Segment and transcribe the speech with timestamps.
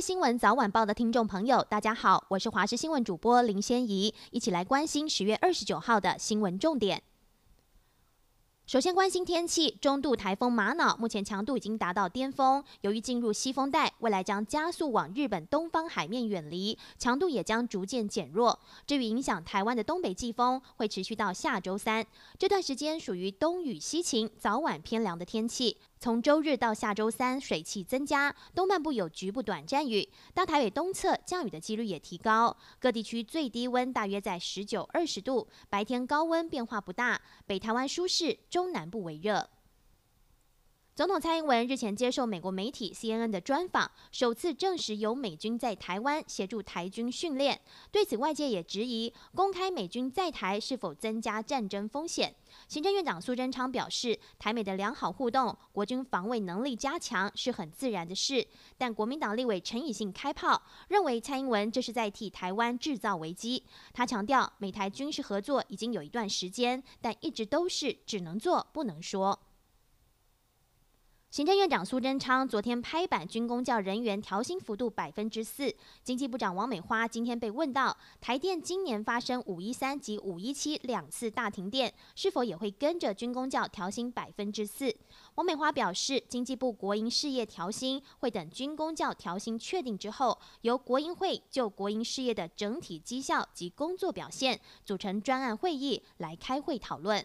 [0.00, 7.02] 新闻早晚报的听众朋友，大家好，我是华视新闻主播林仙怡，一起来关心十月二十九号的新闻重点。
[8.66, 18.58] 首先关心天气，中度台风玛瑙目前强度已经达到巅峰，由于进入西风带，未来将加速往日本东方海面远离，强度也将逐渐减弱。
[18.86, 22.04] 至于影响台湾的东北季风会持续到下周三，
[22.38, 25.78] 这段时间属于东雨西晴、早晚偏凉的天气。
[25.98, 32.56] 从周日到下周三，水汽增加，东半部有局部短暂雨，大台北东侧降雨的几率也提高。
[32.78, 39.48] 各地区最低温大约在十九、二十度，白天高温变化不大，北台湾舒适，中南部为热。
[40.96, 47.60] 总统蔡英文日前接受美国媒体 CNN 的专访，首次证实有美军在台湾协助台军训练。
[47.92, 52.34] 对此，外界也质疑公开美军在台是否增加战争风险。
[52.66, 58.46] 行政院长苏贞昌表示，台美的良好互动，国军防卫能力加强是很自然的事。
[58.78, 63.62] 但国民党立委陈以信开炮，认为蔡英文这是在替台湾制造危机。
[63.92, 69.38] 他强调，美台军事合作已经有一段时间，但一直都是只能做不能说。
[71.36, 75.70] 行政院长苏贞昌昨天拍板，军工教人员调薪幅度百分之四。
[76.02, 84.96] 经济部长王美花今天被问到，台电今年发生五一三及五一七两次大停电，是否也会跟着军工教调薪百分之四？
[85.34, 97.22] 王美花表示，经济部国营事业调薪会等军工教调薪确定之后，由国营会就国营事业的整体绩效及工作表现组成专案会议来开会讨论。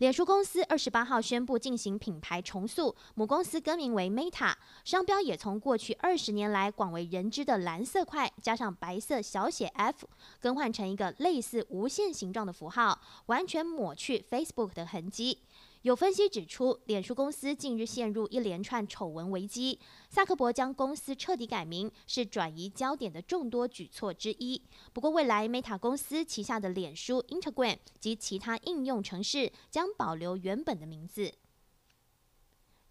[0.00, 10.08] 脸书公司二十八号宣布进行品牌重塑，母公司更名为 Meta，商标也从过去二十年来广为人知的蓝色块加上白色小写 F，
[10.40, 15.40] 更换成一个类似无限形状的符号，完全抹去 Facebook 的痕迹。
[15.82, 19.78] 有分析指出，脸书公司近日陷入一连串丑闻危机，
[20.10, 24.60] 萨克伯将公司彻底改名是转移焦点的众多举措之一。
[24.92, 31.32] 不过，未来 Meta 公司旗下的脸书 Instagram 及其他应用程式将保留原本的名字。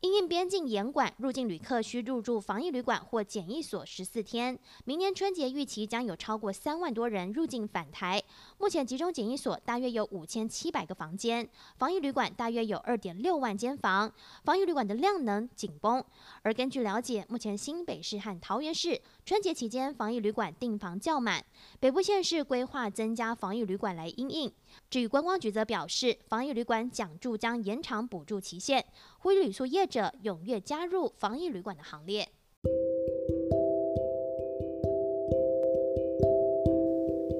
[0.02, 4.58] 因应边境严管，入境旅客需入住防疫旅馆或检疫所十四天。
[4.86, 8.24] 明年春节预期将有超过三万多人入境返台。
[8.58, 14.10] 目前集中检疫所大约有五千七百个房间，防疫旅馆大约有二点六万间房，
[14.46, 16.02] 防疫旅馆的量能紧绷。
[16.44, 21.44] 而根据了解，目前新北市和桃园市春节期间防疫旅馆订房较满，
[21.78, 24.50] 北部县市规划增加防疫旅馆来因应。
[24.90, 28.86] 至于观光局则表示，防疫旅馆奖助将延长补助期限，
[29.18, 32.28] 呼吁旅宿业者踊跃加入防疫旅馆的行列。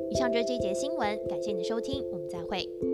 [0.10, 2.89] 以上就是这一节新闻，感谢你的收听，我们再会。